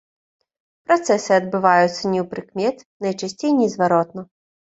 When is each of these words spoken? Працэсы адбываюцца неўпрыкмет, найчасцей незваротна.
Працэсы 0.87 1.31
адбываюцца 1.39 2.03
неўпрыкмет, 2.15 2.77
найчасцей 3.07 3.51
незваротна. 3.61 4.21